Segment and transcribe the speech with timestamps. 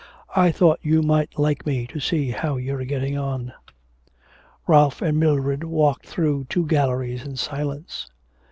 [0.35, 3.53] I thought you might like me to see how you're getting on.'
[4.65, 8.07] Ralph and Mildred walked through two galleries in silence.